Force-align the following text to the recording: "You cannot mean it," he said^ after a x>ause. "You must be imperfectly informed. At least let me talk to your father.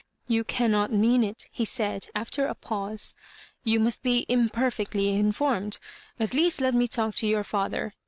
"You 0.35 0.43
cannot 0.43 0.91
mean 0.91 1.23
it," 1.23 1.47
he 1.51 1.63
said^ 1.63 2.09
after 2.15 2.47
a 2.47 2.55
x>ause. 2.55 3.13
"You 3.63 3.79
must 3.79 4.01
be 4.01 4.25
imperfectly 4.27 5.09
informed. 5.09 5.77
At 6.19 6.33
least 6.33 6.59
let 6.59 6.73
me 6.73 6.87
talk 6.87 7.13
to 7.17 7.27
your 7.27 7.43
father. 7.43 7.93